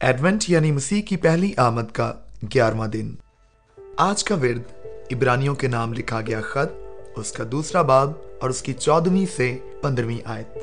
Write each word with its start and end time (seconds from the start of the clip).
Advent 0.00 0.44
یعنی 0.48 0.72
مسیح 0.72 1.02
کی 1.02 1.16
پہلی 1.16 1.52
آمد 1.56 1.92
کا 1.92 2.12
گیارہواں 2.54 2.88
دن۔ 2.88 3.14
آج 3.96 4.24
کا 4.24 4.34
ورد 4.34 4.86
عبرانیوں 5.12 5.54
کے 5.54 5.68
نام 5.68 5.92
لکھا 5.92 6.20
گیا 6.20 6.40
خط، 6.40 6.72
اس 7.16 7.32
کا 7.32 7.44
دوسرا 7.52 7.82
باب 7.82 8.12
اور 8.40 8.50
اس 8.50 8.62
کی 8.62 8.72
چودہویں 8.72 9.26
سے 9.36 9.56
پندرہویں 9.82 10.18
آیت۔ 10.24 10.58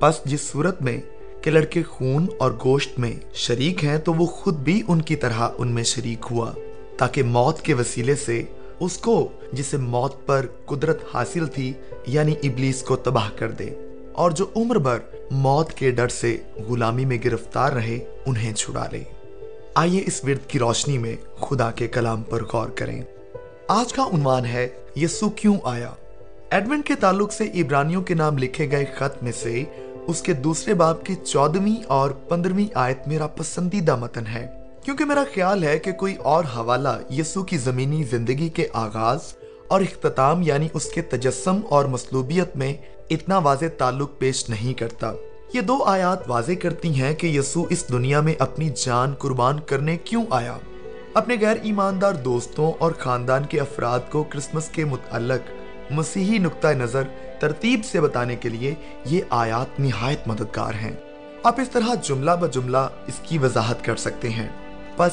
پس 0.00 0.24
جس 0.24 0.40
صورت 0.40 0.82
میں 0.82 1.00
کہ 1.42 1.50
لڑکے 1.50 1.82
خون 1.82 2.26
اور 2.38 2.52
گوشت 2.64 2.98
میں 2.98 3.16
شریک 3.34 3.84
ہیں، 3.84 3.98
تو 3.98 4.14
وہ 4.14 4.26
خود 4.26 4.54
بھی 4.54 4.82
ان 4.88 5.02
کی 5.02 5.16
طرح 5.16 5.48
ان 5.58 5.68
میں 5.68 5.82
شریک 5.82 6.26
ہوا، 6.30 6.52
تاکہ 6.98 7.22
موت 7.22 7.60
کے 7.60 7.74
وسیلے 7.74 8.14
سے 8.14 8.42
اس 8.80 8.98
کو، 8.98 9.28
جسے 9.52 9.76
موت 9.76 10.26
پر 10.26 10.46
قدرت 10.66 11.02
حاصل 11.14 11.46
تھی 11.46 11.72
یعنی 12.06 12.34
ابلیس 12.42 12.82
کو 12.82 12.96
تباہ 12.96 13.30
کر 13.36 13.50
دے۔ 13.50 13.70
اور 14.12 14.30
جو 14.30 14.46
عمر 14.56 14.76
بھر 14.76 14.98
موت 15.34 15.72
کے 15.72 15.90
ڈر 15.90 16.08
سے 16.08 16.36
غلامی 16.68 17.04
میں 17.04 17.18
گرفتار 17.24 17.72
رہے، 17.72 17.98
انہیں 18.26 18.54
چھڑا 18.54 18.86
لے۔ 18.92 19.02
آئیے 19.74 20.04
اس 20.06 20.24
ورد 20.24 20.48
کی 20.48 20.58
روشنی 20.58 20.98
میں 20.98 21.16
خدا 21.40 21.70
کے 21.70 21.88
کلام 21.88 22.22
پر 22.22 22.44
غور 22.44 22.68
کریں۔ 22.68 23.02
آج 23.68 23.92
کا 23.92 24.02
عنوان 24.02 24.46
ہے، 24.46 24.68
یسو 24.96 25.30
کیوں 25.30 25.56
آیا؟ 25.64 25.90
ایڈونٹ 26.50 26.86
کے 26.86 26.94
تعلق 26.94 27.32
سے 27.32 27.44
عبرانیوں 27.44 28.02
کے 28.02 28.14
نام 28.14 28.38
لکھے 28.38 28.70
گئے 28.70 28.84
خط 28.96 29.22
میں 29.22 29.32
سے 29.32 29.64
اس 30.06 30.22
کے 30.22 30.32
دوسرے 30.32 30.74
باب 30.74 31.04
کی 31.04 31.14
چودہویں 31.14 31.82
اور 31.86 32.10
پندرہویں 32.10 32.66
آیت 32.74 33.08
میرا 33.08 33.26
پسندیدہ 33.26 33.96
متن 33.96 34.26
ہے۔ 34.26 34.46
کیونکہ 34.84 35.04
میرا 35.04 35.24
خیال 35.34 35.64
ہے 35.64 35.78
کہ 35.78 35.92
کوئی 35.92 36.16
اور 36.16 36.44
حوالہ 36.44 37.12
یسو 37.18 37.42
کی 37.42 37.56
زمینی 37.56 38.02
زندگی 38.02 38.48
کے 38.48 38.66
آغاز 38.72 39.18
اور 39.68 39.80
اختتام 39.80 40.42
یعنی 40.42 40.68
اس 40.72 40.84
کے 40.84 41.02
تجسم 41.02 41.60
اور 41.68 41.84
مصلوبیت 41.84 42.56
میں 42.56 42.74
اتنا 43.12 43.38
واضح 43.38 43.64
تعلق 43.78 44.18
پیش 44.18 44.48
نہیں 44.48 44.78
کرتا۔ 44.78 45.12
یہ 45.54 45.60
دو 45.60 45.84
آیات 45.84 46.30
واضح 46.30 46.52
کرتی 46.62 47.00
ہیں 47.00 47.14
کہ 47.14 47.26
یسو 47.26 47.66
اس 47.70 47.88
دنیا 47.88 48.20
میں 48.20 48.34
اپنی 48.38 48.70
جان 48.84 49.14
قربان 49.14 49.60
کرنے 49.60 49.96
کیوں 49.96 50.24
آیا۔ 50.30 50.58
اپنے 51.14 51.36
غیر 51.40 51.56
ایماندار 51.62 52.12
دوستوں 52.12 52.72
اور 52.78 52.92
خاندان 52.98 53.44
کے 53.44 53.60
افراد 53.60 54.00
کو 54.10 54.22
کرسمس 54.22 54.68
کے 54.68 54.84
متعلق 54.84 55.50
مسیحی 55.92 56.38
نقطہ 56.38 56.68
نظر 56.68 57.02
ترتیب 57.40 57.80
سے 57.84 58.00
بتانے 58.00 58.36
کے 58.36 58.48
لیے 58.48 58.74
یہ 59.04 59.20
آیات 59.30 59.80
نہایت 59.80 60.28
مددگار 60.28 60.74
ہیں۔ 60.74 60.92
آپ 61.42 61.60
اس 61.60 61.70
طرح 61.70 61.94
جملہ 61.94 62.30
بجملہ 62.40 62.88
اس 63.06 63.20
کی 63.22 63.38
وضاحت 63.38 63.84
کر 63.84 63.96
سکتے 63.96 64.28
ہیں۔ 64.28 64.48
پس، 64.96 65.12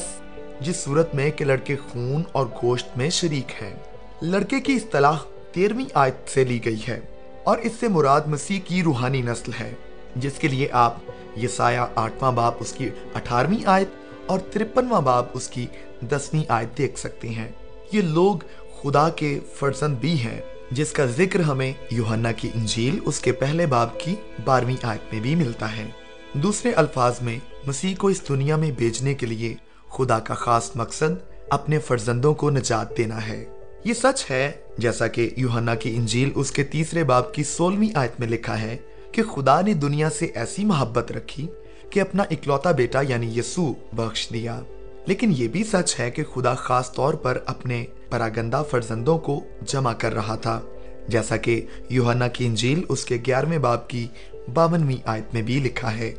جس 0.60 0.76
صورت 0.76 1.14
میں 1.14 1.30
کہ 1.30 1.44
لڑکے 1.44 1.76
خون 1.76 2.22
اور 2.32 2.46
گوشت 2.62 2.96
میں 2.96 3.10
شریک 3.10 3.62
ہیں۔ 3.62 3.74
لڑکے 4.22 4.60
کی 4.60 4.72
اصطلاح 4.72 5.18
تیرہویں 5.52 5.84
آیت 5.94 6.30
سے 6.30 6.44
لی 6.44 6.64
گئی 6.64 6.80
ہے۔ 6.88 7.00
اور 7.44 7.58
اس 7.58 7.72
سے 7.80 7.88
مراد 7.88 8.20
مسیح 8.26 8.60
کی 8.64 8.82
روحانی 8.82 9.22
نسل 9.22 9.50
ہے، 9.60 9.74
جس 10.16 10.32
کے 10.38 10.48
لیے 10.48 10.68
آپ 10.72 10.96
یسایہ 11.42 11.86
آٹھواں 11.94 12.32
باپ 12.32 12.54
اس 12.60 12.72
کی 12.72 12.88
اٹھارہویں 13.14 13.66
آیت 13.66 13.88
اور 14.26 14.38
ترپنواں 14.38 15.00
باپ 15.00 15.24
اس 15.32 15.48
کی 15.48 15.66
دسویں 16.10 16.44
آیت 16.48 16.78
دیکھ 16.78 16.98
سکتے 16.98 17.28
ہیں۔ 17.28 17.48
یہ 17.92 18.00
لوگ 18.00 18.36
خدا 18.82 19.08
کے 19.08 19.40
فرزند 19.54 19.96
بھی 19.96 20.20
ہیں، 20.20 20.40
جس 20.70 20.92
کا 20.92 21.06
ذکر 21.06 21.40
ہمیں 21.40 21.72
یوہنا 21.90 22.32
کی 22.32 22.50
انجیل 22.54 22.98
اس 23.04 23.20
کے 23.20 23.32
پہلے 23.32 23.66
باب 23.66 24.00
کی 24.00 24.14
بارہویں 24.44 24.76
آیت 24.82 25.12
میں 25.12 25.20
بھی 25.20 25.34
ملتا 25.34 25.76
ہے۔ 25.76 25.90
دوسرے 26.32 26.72
الفاظ 26.72 27.14
میں، 27.20 27.38
مسیح 27.66 27.94
کو 27.98 28.08
اس 28.08 28.28
دنیا 28.28 28.56
میں 28.56 28.70
بیچنے 28.70 29.14
کے 29.14 29.26
لیے 29.26 29.54
خدا 29.88 30.18
کا 30.18 30.34
خاص 30.34 30.70
مقصد 30.74 31.32
اپنے 31.50 31.78
فرزندوں 31.78 32.34
کو 32.34 32.50
نجات 32.50 32.96
دینا 32.98 33.26
ہے۔ 33.26 33.44
یہ 33.84 33.94
سچ 33.94 34.30
ہے 34.30 34.52
جیسا 34.78 35.06
کہ 35.06 35.30
یوہنا 35.36 35.74
کی 35.74 35.96
انجیل 35.96 36.30
اس 36.34 36.52
کے 36.52 36.64
تیسرے 36.64 37.04
باب 37.04 37.34
کی 37.34 37.44
سولہویں 37.44 37.88
آیت 37.94 38.20
میں 38.20 38.28
لکھا 38.28 38.60
ہے 38.60 38.76
کہ 39.12 39.22
خدا 39.22 39.60
نے 39.60 39.74
دنیا 39.74 40.10
سے 40.10 40.26
ایسی 40.26 40.64
محبت 40.64 41.12
رکھی 41.12 41.46
کہ 41.90 42.00
اپنا 42.00 42.22
اکلوتا 42.30 42.70
بیٹا 42.70 43.00
یعنی 43.08 43.38
یسو 43.38 43.72
بخش 43.92 44.28
دیا۔ 44.32 44.60
لیکن 45.06 45.32
یہ 45.36 45.48
بھی 45.48 45.64
سچ 45.64 46.00
ہے 46.00 46.10
کہ 46.10 46.24
خدا 46.24 46.54
خاص 46.54 46.92
طور 46.92 47.14
پر 47.14 47.38
اپنے 47.46 47.84
پراگندہ 48.10 48.62
فرزندوں 48.70 49.18
کو 49.18 49.40
جمع 49.66 49.92
کر 49.92 50.14
رہا 50.14 50.34
تھا۔ 50.34 50.60
جیسا 51.08 51.36
کہ 51.36 51.66
یوہنا 51.88 52.28
کی 52.28 52.46
انجیل 52.46 52.82
اس 52.88 53.04
کے 53.04 53.18
گیارہویں 53.26 53.58
باب 53.58 53.88
کی 53.88 54.06
باونویں 54.54 54.96
آیت 55.04 55.34
میں 55.34 55.42
بھی 55.42 55.58
لکھا 55.58 55.96
ہے، 55.96 56.14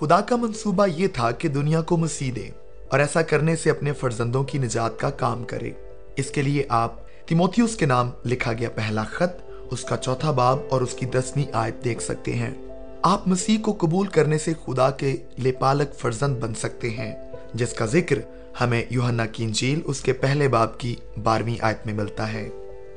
خدا 0.00 0.20
کا 0.20 0.36
منصوبہ 0.36 0.86
یہ 0.96 1.08
تھا 1.08 1.30
کہ 1.30 1.48
دنیا 1.48 1.82
کو 1.82 1.96
مسیح 1.96 2.32
دے 2.36 2.48
اور 2.88 2.98
ایسا 3.00 3.22
کرنے 3.22 3.56
سے 3.56 3.70
اپنے 3.70 3.92
فرزندوں 3.92 4.44
کی 4.44 4.58
نجات 4.58 4.98
کا 4.98 5.10
کام 5.10 5.44
کرے۔ 5.44 5.70
اس 6.16 6.30
کے 6.30 6.42
لیے 6.42 6.64
آپ 6.68 7.05
تیموتھیوس 7.26 7.76
کے 7.76 7.86
نام 7.86 8.10
لکھا 8.24 8.52
گیا 8.52 8.68
پہلا 8.74 9.04
خط، 9.04 9.50
اس 9.70 9.82
کا 9.82 9.96
چوتھا 9.96 10.30
باب 10.30 10.58
اور 10.70 10.80
اس 10.80 10.94
کی 10.94 11.06
دسویں 11.06 11.44
آیت 11.52 11.84
دیکھ 11.84 12.02
سکتے 12.02 12.34
ہیں۔ 12.34 12.50
آپ 13.02 13.28
مسیح 13.28 13.58
کو 13.62 13.76
قبول 13.78 14.06
کرنے 14.06 14.38
سے 14.38 14.52
خدا 14.66 14.90
کے 14.90 15.16
لے 15.38 15.52
پالک 15.52 15.94
فرزند 15.94 16.36
بن 16.36 16.54
سکتے 16.54 16.90
ہیں، 16.90 17.14
جس 17.54 17.72
کا 17.72 17.86
ذکر 17.86 18.18
ہمیں 18.60 18.84
یوہنا 18.90 19.26
کی 19.26 19.44
انجیل 19.44 19.80
اس 19.84 20.00
کے 20.00 20.12
پہلے 20.12 20.48
باب 20.48 20.78
کی 20.78 20.96
بارہویں 21.22 21.56
آیت 21.60 21.86
میں 21.86 21.94
ملتا 21.94 22.32
ہے۔ 22.32 22.48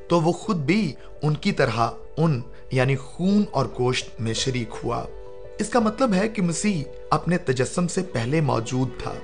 تو 0.08 0.20
وہ 0.20 0.32
خود 0.32 0.56
بھی 0.56 0.92
ان 1.22 1.34
کی 1.34 1.52
طرح 1.52 1.88
ان 2.16 2.40
یعنی 2.72 2.96
خون 2.96 3.44
اور 3.50 3.66
گوشت 3.78 4.20
میں 4.20 4.34
شریک 4.34 4.74
ہوا۔ 4.84 5.04
اس 5.58 5.68
کا 5.68 5.80
مطلب 5.80 6.14
ہے 6.14 6.28
کہ 6.28 6.42
مسیح 6.42 6.84
اپنے 7.10 7.38
تجسم 7.38 7.86
سے 7.86 8.02
پہلے 8.02 8.40
موجود 8.40 8.88
تھا۔ 9.02 9.14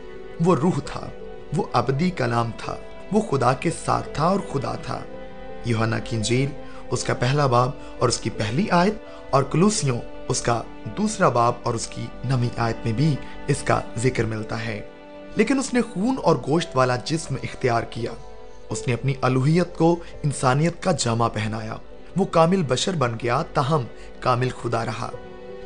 وہ 0.44 0.56
روح 0.56 0.80
تھا، 0.84 1.08
وہ 1.56 1.64
ابدی 1.72 2.10
کلام 2.10 2.50
تھا۔ 2.58 2.76
وہ 3.12 3.20
خدا 3.20 3.52
کے 3.52 3.70
ساتھ 3.84 4.08
تھا 4.12 4.26
اور 4.26 4.40
خدا 4.52 4.74
تھا۔ 4.74 5.00
یوہنا 5.64 5.98
کی 5.98 6.16
انجیل، 6.16 6.48
اس 6.90 7.04
کا 7.04 7.14
پہلا 7.14 7.46
باب 7.46 7.70
اور 7.98 8.08
اس 8.08 8.18
کی 8.18 8.30
پہلی 8.30 8.70
آیت، 8.70 8.94
اور 9.30 9.42
کلوسیوں، 9.42 10.00
اس 10.28 10.42
کا 10.42 10.62
دوسرا 10.98 11.28
باب 11.28 11.52
اور 11.62 11.74
اس 11.74 11.86
کی 11.86 12.06
نمی 12.24 12.48
آیت 12.56 12.76
میں 12.84 12.92
بھی 12.92 13.16
اس 13.46 13.62
کا 13.64 13.80
ذکر 13.96 14.24
ملتا 14.24 14.66
ہے۔ 14.66 14.88
لیکن 15.36 15.58
اس 15.58 15.74
نے 15.74 15.80
خون 15.82 16.16
اور 16.22 16.36
گوشت 16.36 16.68
والا 16.74 16.96
جسم 16.96 17.34
اختیار 17.42 17.82
کیا۔ 17.82 18.10
اس 18.68 18.86
نے 18.86 18.94
اپنی 18.94 19.14
الوحیت 19.22 19.76
کو 19.76 19.96
انسانیت 20.22 20.82
کا 20.82 20.92
جامع 20.92 21.28
پہنایا۔ 21.28 21.76
وہ 22.16 22.24
کامل 22.24 22.62
بشر 22.68 22.92
بن 22.92 23.14
گیا، 23.22 23.42
تاہم 23.54 23.82
کامل 24.20 24.48
خدا 24.62 24.84
رہا۔ 24.84 25.10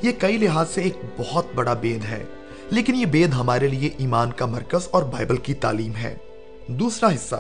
یہ 0.03 0.13
کئی 0.19 0.39
لحاظ 0.39 0.71
سے 0.71 0.81
ایک 0.81 0.97
بہت 1.19 1.47
بڑا 1.55 1.75
بید 1.75 2.05
ہے، 2.05 2.25
لیکن 2.71 2.95
یہ 2.95 3.07
بید 3.07 3.33
ہمارے 3.33 3.69
لیے 3.69 3.91
ایمان 3.97 4.33
کا 4.33 4.47
مرکز 4.47 4.89
اور 4.91 5.03
بائبل 5.03 5.37
کی 5.37 5.55
تعلیم 5.55 5.97
ہے۔ 5.97 6.17
دوسرا 6.71 7.09
حصہ، 7.09 7.37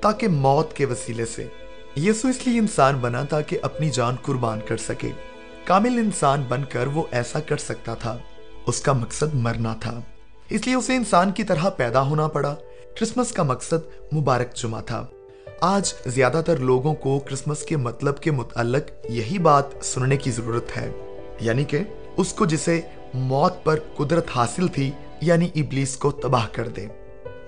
تاکہ 0.00 0.28
موت 0.28 0.72
کے 0.72 0.84
وسیلے 0.84 1.24
سے۔ 1.24 1.46
یسو 1.96 2.28
اس 2.28 2.46
لیے 2.46 2.58
انسان 2.58 2.94
بنا 2.94 3.24
تھا 3.24 3.40
کہ 3.40 3.58
اپنی 3.62 3.90
جان 3.90 4.16
قربان 4.22 4.60
کر 4.68 4.76
سکے۔ 4.76 5.08
کامل 5.64 5.98
انسان 5.98 6.44
بن 6.48 6.64
کر 6.64 6.86
وہ 6.86 7.02
ایسا 7.10 7.40
کر 7.40 7.56
سکتا 7.56 7.94
تھا۔ 7.94 8.18
اس 8.66 8.80
کا 8.80 8.92
مقصد 8.92 9.34
مرنا 9.34 9.74
تھا۔ 9.80 10.00
اس 10.50 10.66
لیے 10.66 10.74
اسے 10.74 10.96
انسان 10.96 11.32
کی 11.32 11.44
طرح 11.44 11.68
پیدا 11.68 12.02
ہونا 12.02 12.28
پڑا۔ 12.28 12.54
کرسمس 13.00 13.32
کا 13.32 13.42
مقصد 13.42 14.12
مبارک 14.14 14.54
جمعہ 14.54 14.82
تھا۔ 14.82 15.06
آج 15.60 15.94
زیادہ 16.06 16.42
تر 16.46 16.56
لوگوں 16.56 16.94
کو 16.94 17.18
کرسمس 17.18 17.62
کے 17.62 17.76
مطلب 17.76 18.18
کے 18.20 18.30
متعلق 18.30 19.10
یہی 19.10 19.38
بات 19.38 19.64
سننے 19.82 20.16
کی 20.16 20.30
ضرورت 20.30 20.76
ہے۔ 20.76 20.90
یعنی 21.40 21.64
کہ 21.64 21.78
اس 22.16 22.32
کو 22.32 22.46
جسے 22.46 22.80
موت 23.14 23.64
پر 23.64 23.78
قدرت 23.96 24.26
حاصل 24.36 24.68
تھی 24.68 24.90
یعنی 25.20 25.48
ابلیس 25.54 25.96
کو 25.96 26.10
تباہ 26.10 26.46
کر 26.52 26.68
دے۔ 26.68 26.86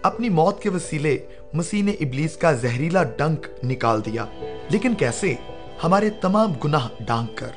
اپنی 0.04 0.28
موت 0.28 0.62
کے 0.62 0.68
وسیلے 0.68 1.18
مسیح 1.52 1.82
نے 1.82 1.90
ابلیس 1.90 2.36
کا 2.36 2.52
زہریلا 2.52 3.02
ڈنک 3.02 3.46
نکال 3.64 4.04
دیا۔ 4.04 4.24
لیکن 4.68 4.94
کیسے؟ 4.94 5.34
ہمارے 5.84 6.10
تمام 6.10 6.52
گناہ 6.64 6.88
ڈانک 7.00 7.38
کر۔ 7.38 7.48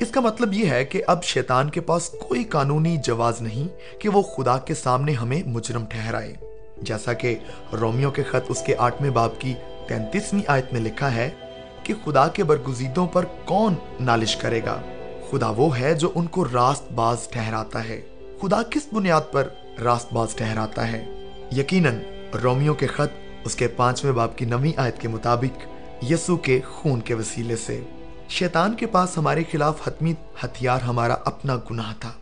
اس 0.00 0.10
کا 0.10 0.20
مطلب 0.20 0.52
یہ 0.52 0.70
ہے 0.70 0.84
کہ 0.84 1.02
اب 1.06 1.24
شیطان 1.24 1.70
کے 1.70 1.80
پاس 1.80 2.08
کوئی 2.08 2.44
قانونی 2.44 2.96
جواز 2.96 3.42
نہیں 3.42 3.98
کہ 4.00 4.08
وہ 4.08 4.22
خدا 4.22 4.58
کے 4.58 4.74
سامنے 4.74 5.12
ہمیں 5.12 5.42
مجرم 5.46 5.84
ٹھہرائے۔ 5.88 6.34
جیسا 6.82 7.12
کہ 7.12 7.38
رومیو 7.80 8.10
کے 8.10 8.22
خط 8.22 8.44
اس 8.48 8.62
کے 8.66 8.76
آٹھویں 8.78 9.10
باپ 9.10 9.40
کی 9.40 9.54
تینتیسویں 9.88 10.42
آیت 10.46 10.72
میں 10.72 10.80
لکھا 10.80 11.14
ہے 11.14 11.30
کہ 11.82 11.94
خدا 12.04 12.28
کے 12.28 12.44
برگزیدوں 12.44 13.06
پر 13.06 13.24
کون 13.44 13.74
نالش 14.00 14.36
کرے 14.36 14.60
گا؟ 14.64 14.80
خدا 15.30 15.50
وہ 15.50 15.78
ہے 15.78 15.94
جو 15.94 16.12
ان 16.14 16.26
کو 16.26 16.44
راست 16.44 16.92
باز 16.92 17.28
ٹھہراتا 17.28 17.88
ہے۔ 17.88 18.00
خدا 18.42 18.62
کس 18.62 18.82
بنیاد 18.92 19.32
پر 19.32 19.48
راست 19.84 20.12
باز 20.12 20.34
ٹھہراتا 20.34 20.92
ہے؟ 20.92 21.04
یقیناً، 21.52 21.98
رومیو 22.42 22.74
کے 22.74 22.86
خط 22.86 23.12
اس 23.44 23.54
کے 23.54 23.68
پانچویں 23.68 24.12
باپ 24.12 24.38
کی 24.38 24.44
نویں 24.44 24.72
آیت 24.76 25.00
کے 25.00 25.08
مطابق 25.08 25.66
یسو 26.10 26.36
کے 26.36 26.60
خون 26.70 27.00
کے 27.00 27.14
وسیلے 27.14 27.56
سے۔ 27.56 27.80
شیطان 28.28 28.74
کے 28.74 28.86
پاس 28.86 29.18
ہمارے 29.18 29.42
خلاف 29.52 29.88
حتمی 29.88 30.12
ہتھیار 30.44 30.80
ہمارا 30.80 31.16
اپنا 31.24 31.56
گناہ 31.70 31.92
تھا۔ 32.00 32.12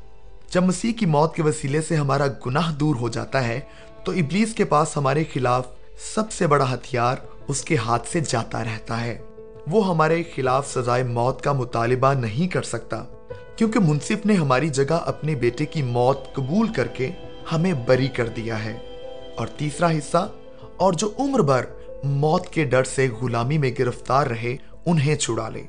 جب 0.50 0.62
مسیح 0.62 0.92
کی 0.92 1.06
موت 1.06 1.34
کے 1.34 1.42
وسیلے 1.42 1.82
سے 1.82 1.96
ہمارا 1.96 2.26
گناہ 2.46 2.72
دور 2.72 2.94
ہو 2.94 3.08
جاتا 3.08 3.48
ہے، 3.48 3.60
تو 4.04 4.12
ابلیس 4.12 4.54
کے 4.54 4.64
پاس 4.64 4.96
ہمارے 4.96 5.24
خلاف 5.32 5.66
سب 6.14 6.32
سے 6.32 6.46
بڑا 6.46 6.74
ہتھیار 6.74 7.16
اس 7.48 7.64
کے 7.64 7.76
ہاتھ 7.76 8.08
سے 8.08 8.20
جاتا 8.28 8.64
رہتا 8.64 9.04
ہے۔ 9.04 9.18
وہ 9.66 9.88
ہمارے 9.88 10.22
خلاف 10.36 10.74
سزائے 10.74 11.02
موت 11.02 11.42
کا 11.42 11.52
مطالبہ 11.52 12.14
نہیں 12.14 12.48
کر 12.48 12.62
سکتا، 12.62 13.04
کیونکہ 13.56 13.80
منصف 13.80 14.26
نے 14.26 14.34
ہماری 14.34 14.68
جگہ 14.68 14.98
اپنے 15.06 15.34
بیٹے 15.34 15.66
کی 15.66 15.82
موت 15.82 16.34
قبول 16.34 16.72
کر 16.72 16.86
کے 16.86 17.10
ہمیں 17.52 17.72
بری 17.86 18.08
کر 18.08 18.28
دیا 18.28 18.64
ہے۔ 18.64 18.78
اور 19.42 19.50
تیسرا 19.56 19.90
حصہ، 19.90 20.28
اور 20.76 20.92
جو 20.92 21.10
عمر 21.18 21.40
بھر 21.40 21.64
موت 22.04 22.46
کے 22.46 22.64
ڈر 22.64 22.84
سے 22.84 23.08
غلامی 23.22 23.58
میں 23.58 23.70
گرفتار 23.78 24.26
رہے، 24.26 24.56
انہیں 24.86 25.14
چھڑا 25.14 25.48
لے۔ 25.48 25.62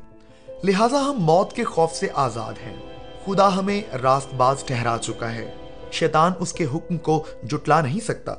لہٰذا 0.63 0.99
ہم 0.99 1.15
موت 1.17 1.53
کے 1.53 1.63
خوف 1.63 1.93
سے 1.93 2.07
آزاد 2.13 2.53
ہیں۔ 2.53 2.75
خدا 3.25 3.55
ہمیں 3.55 3.81
راست 4.03 4.33
باز 4.33 4.63
ٹھہرا 4.63 4.97
چکا 5.01 5.35
ہے۔ 5.35 5.53
شیطان 5.91 6.31
اس 6.39 6.53
کے 6.53 6.65
حکم 6.73 6.97
کو 6.97 7.23
جٹلا 7.43 7.81
نہیں 7.81 7.99
سکتا۔ 7.99 8.33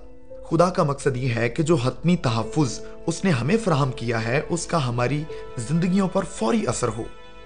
خدا 0.51 0.71
کا 0.71 0.83
مقصد 0.83 1.17
یہ 1.17 1.35
ہے 1.35 1.49
کہ 1.49 1.63
جو 1.63 1.75
حتمی 1.75 2.17
تحفظ 2.17 2.81
اس 3.07 3.25
نے 3.25 3.31
ہمیں 3.31 3.57
فراہم 3.65 3.93
کیا 3.93 4.25
ہے، 4.25 4.41
اس 4.49 4.67
کا 4.67 4.89
ہماری 4.89 5.25
زندگیوں 5.59 6.09
پر 6.09 6.25
فوری 6.25 6.67
اثر 6.67 6.89
ہو۔ 6.89 7.03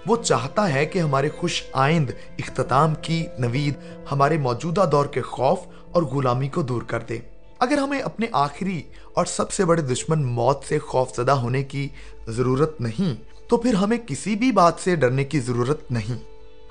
وہ 0.06 0.16
چاہتا 0.16 0.72
ہے 0.72 0.86
کہ 0.86 0.98
ہمارے 0.98 1.28
خوش 1.28 1.62
آئند، 1.72 2.10
اختتام 2.38 2.94
کی 2.94 3.26
نوید 3.38 3.74
ہمارے 4.12 4.38
موجودہ 4.38 4.88
دور 4.92 5.06
کے 5.06 5.22
خوف 5.22 5.58
اور 5.92 6.02
غلامی 6.02 6.48
کو 6.48 6.62
دور 6.62 6.82
کر 6.82 7.00
دے۔ 7.00 7.18
اگر 7.58 7.78
ہمیں 7.78 8.00
اپنے 8.00 8.26
آخری 8.32 8.82
اور 9.14 9.24
سب 9.24 9.52
سے 9.52 9.64
بڑے 9.64 9.82
دشمن 9.82 10.24
موت 10.24 10.64
سے 10.64 10.78
خوف 10.78 11.16
زدہ 11.16 11.32
ہونے 11.32 11.62
کی 11.62 11.88
ضرورت 12.28 12.80
نہیں، 12.80 13.14
تو 13.48 13.56
پھر 13.56 13.74
ہمیں 13.74 13.98
کسی 14.06 14.36
بھی 14.36 14.52
بات 14.52 14.74
سے 14.80 14.96
ڈرنے 14.96 15.24
کی 15.24 15.40
ضرورت 15.40 15.92
نہیں۔ 15.92 16.18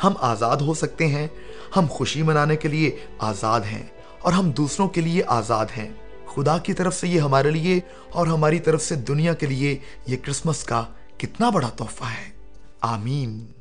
ہم 0.03 0.13
آزاد 0.19 0.57
ہو 0.57 0.73
سکتے 0.73 1.07
ہیں، 1.07 1.27
ہم 1.75 1.85
خوشی 1.89 2.23
منانے 2.23 2.55
کے 2.55 2.67
لیے 2.67 2.97
آزاد 3.19 3.61
ہیں 3.61 3.83
اور 4.21 4.33
ہم 4.33 4.51
دوسروں 4.51 4.87
کے 4.87 5.01
لیے 5.01 5.23
آزاد 5.27 5.65
ہیں۔ 5.77 5.89
خدا 6.35 6.57
کی 6.57 6.73
طرف 6.73 6.95
سے 6.95 7.07
یہ 7.07 7.19
ہمارے 7.19 7.51
لیے 7.51 7.79
اور 8.11 8.27
ہماری 8.27 8.59
طرف 8.59 8.83
سے 8.83 8.95
دنیا 8.95 9.33
کے 9.33 9.45
لیے 9.45 9.77
یہ 10.07 10.17
کرسمس 10.23 10.63
کا 10.63 10.83
کتنا 11.17 11.49
بڑا 11.49 11.69
تحفہ 11.69 12.03
ہے۔ 12.03 12.31
آمین۔ 12.81 13.56